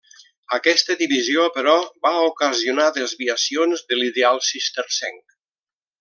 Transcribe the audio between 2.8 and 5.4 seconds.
desviacions de l'ideal cistercenc.